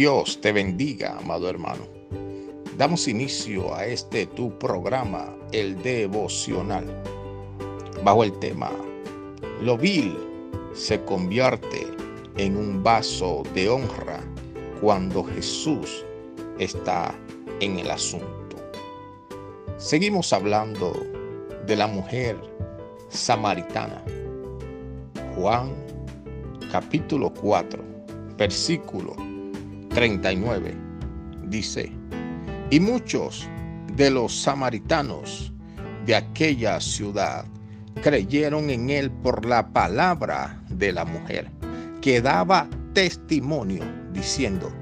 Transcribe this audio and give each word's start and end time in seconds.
Dios 0.00 0.40
te 0.40 0.50
bendiga, 0.50 1.18
amado 1.18 1.50
hermano. 1.50 1.86
Damos 2.78 3.06
inicio 3.06 3.74
a 3.74 3.84
este 3.84 4.24
tu 4.24 4.58
programa, 4.58 5.36
el 5.52 5.76
devocional, 5.82 6.86
bajo 8.02 8.24
el 8.24 8.32
tema 8.38 8.70
Lo 9.60 9.76
vil 9.76 10.16
se 10.72 11.04
convierte 11.04 11.86
en 12.38 12.56
un 12.56 12.82
vaso 12.82 13.42
de 13.52 13.68
honra 13.68 14.24
cuando 14.80 15.22
Jesús 15.22 16.02
está 16.58 17.14
en 17.60 17.78
el 17.78 17.90
asunto. 17.90 18.56
Seguimos 19.76 20.32
hablando 20.32 20.94
de 21.66 21.76
la 21.76 21.86
mujer 21.86 22.38
samaritana. 23.10 24.02
Juan 25.36 25.74
capítulo 26.72 27.34
4, 27.34 27.84
versículo 28.38 29.29
39 29.90 30.72
dice, 31.48 31.92
y 32.70 32.78
muchos 32.78 33.48
de 33.96 34.08
los 34.08 34.42
samaritanos 34.42 35.52
de 36.06 36.14
aquella 36.14 36.80
ciudad 36.80 37.44
creyeron 38.00 38.70
en 38.70 38.88
él 38.88 39.10
por 39.10 39.44
la 39.44 39.72
palabra 39.72 40.62
de 40.70 40.92
la 40.92 41.04
mujer, 41.04 41.50
que 42.00 42.20
daba 42.20 42.68
testimonio 42.94 43.82
diciendo, 44.12 44.72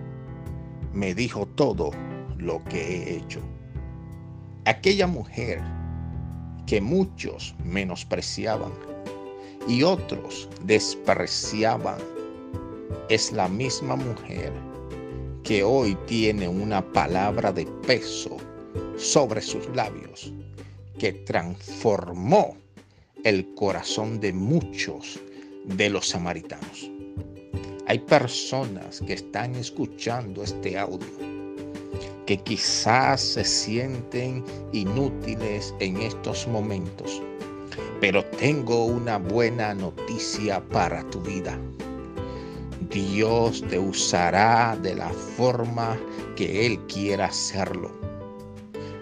me 0.93 1.15
dijo 1.15 1.47
todo 1.47 1.91
lo 2.37 2.63
que 2.65 2.81
he 2.81 3.17
hecho. 3.17 3.41
Aquella 4.67 5.07
mujer 5.07 5.63
que 6.67 6.83
muchos 6.83 7.55
menospreciaban 7.65 8.73
y 9.67 9.83
otros 9.83 10.51
despreciaban 10.65 11.97
es 13.09 13.33
la 13.33 13.49
misma 13.49 13.97
mujer 13.97 14.53
que 15.43 15.63
hoy 15.63 15.97
tiene 16.07 16.49
una 16.49 16.83
palabra 16.93 17.53
de 17.53 17.67
peso 17.87 18.37
sobre 18.97 19.41
sus 19.41 19.67
labios 19.75 20.33
que 20.99 21.13
transformó 21.13 22.57
el 23.25 23.55
corazón 23.55 24.21
de 24.21 24.33
muchos 24.33 25.21
de 25.65 25.91
los 25.91 26.09
samaritanos. 26.09 26.91
Hay 27.87 28.01
personas 28.01 29.01
que 29.01 29.15
están 29.15 29.55
escuchando 29.55 30.43
este 30.43 30.79
audio 30.79 31.29
que 32.29 32.37
quizás 32.37 33.23
se 33.23 33.43
sienten 33.43 34.45
inútiles 34.75 35.75
en 35.81 35.97
estos 35.97 36.47
momentos, 36.47 37.23
pero 38.03 38.23
tengo 38.23 38.85
una 38.85 39.17
buena 39.17 39.73
noticia 39.73 40.61
para 40.69 41.03
tu 41.09 41.23
vida. 41.23 41.59
Dios 42.91 43.63
te 43.69 43.79
usará 43.79 44.79
de 44.81 44.95
la 44.95 45.09
forma 45.11 45.99
que 46.37 46.65
Él 46.65 46.79
quiera 46.87 47.27
hacerlo. 47.27 47.91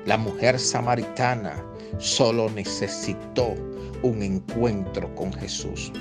La 0.06 0.16
mujer 0.16 0.58
samaritana 0.58 1.62
solo 1.98 2.48
necesitó 2.50 3.54
un 4.02 4.22
encuentro 4.22 5.14
con 5.14 5.32
Jesús. 5.34 5.92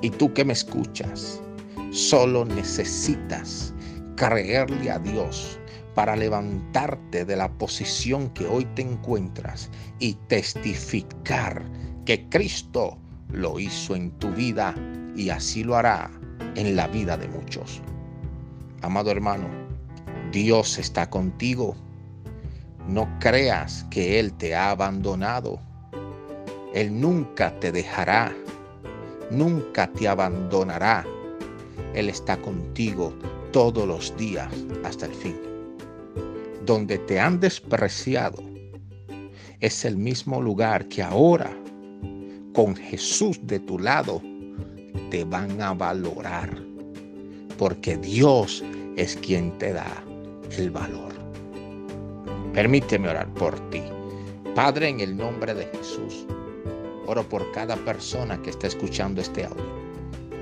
Y 0.00 0.10
tú 0.10 0.32
que 0.32 0.44
me 0.44 0.52
escuchas, 0.52 1.42
solo 1.90 2.44
necesitas 2.44 3.74
creerle 4.16 4.90
a 4.90 4.98
Dios 5.00 5.58
para 5.94 6.16
levantarte 6.16 7.24
de 7.24 7.36
la 7.36 7.52
posición 7.58 8.30
que 8.30 8.46
hoy 8.46 8.64
te 8.76 8.82
encuentras 8.82 9.70
y 9.98 10.14
testificar 10.28 11.62
que 12.06 12.28
Cristo 12.28 12.96
lo 13.28 13.58
hizo 13.58 13.96
en 13.96 14.10
tu 14.18 14.30
vida 14.30 14.74
y 15.16 15.30
así 15.30 15.64
lo 15.64 15.76
hará 15.76 16.10
en 16.56 16.76
la 16.76 16.86
vida 16.88 17.16
de 17.16 17.28
muchos. 17.28 17.80
Amado 18.82 19.10
hermano, 19.10 19.48
Dios 20.32 20.78
está 20.78 21.08
contigo. 21.08 21.76
No 22.88 23.08
creas 23.20 23.86
que 23.90 24.18
Él 24.18 24.32
te 24.32 24.54
ha 24.54 24.70
abandonado. 24.70 25.60
Él 26.74 27.00
nunca 27.00 27.58
te 27.60 27.70
dejará, 27.70 28.34
nunca 29.30 29.86
te 29.92 30.08
abandonará. 30.08 31.04
Él 31.94 32.08
está 32.08 32.36
contigo 32.38 33.14
todos 33.52 33.86
los 33.86 34.16
días 34.16 34.52
hasta 34.84 35.06
el 35.06 35.14
fin. 35.14 35.38
Donde 36.64 36.98
te 36.98 37.20
han 37.20 37.38
despreciado 37.38 38.42
es 39.60 39.84
el 39.84 39.96
mismo 39.96 40.40
lugar 40.42 40.88
que 40.88 41.02
ahora, 41.02 41.52
con 42.52 42.74
Jesús 42.74 43.38
de 43.44 43.60
tu 43.60 43.78
lado, 43.78 44.20
te 45.10 45.24
van 45.24 45.60
a 45.60 45.74
valorar, 45.74 46.56
porque 47.58 47.96
Dios 47.96 48.62
es 48.96 49.16
quien 49.16 49.56
te 49.58 49.72
da 49.72 50.04
el 50.56 50.70
valor. 50.70 51.12
Permíteme 52.52 53.08
orar 53.08 53.32
por 53.34 53.58
ti. 53.70 53.82
Padre, 54.54 54.88
en 54.88 55.00
el 55.00 55.16
nombre 55.16 55.54
de 55.54 55.64
Jesús, 55.66 56.26
oro 57.06 57.22
por 57.28 57.50
cada 57.52 57.76
persona 57.76 58.40
que 58.42 58.50
está 58.50 58.66
escuchando 58.66 59.20
este 59.20 59.44
audio. 59.44 59.64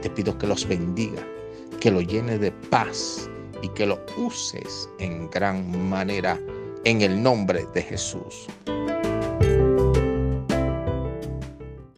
Te 0.03 0.11
pido 0.11 0.37
que 0.37 0.47
los 0.47 0.67
bendiga, 0.67 1.23
que 1.81 1.91
lo 1.91 2.01
llene 2.01 2.39
de 2.39 2.51
paz 2.51 3.31
y 3.63 3.69
que 3.69 3.87
lo 3.87 4.01
uses 4.17 4.89
en 4.99 5.31
gran 5.31 5.89
manera 5.89 6.39
en 6.85 7.03
el 7.03 7.23
nombre 7.23 7.67
de 7.75 7.83
Jesús. 7.83 8.47